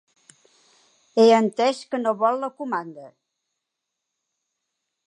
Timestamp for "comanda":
2.63-3.07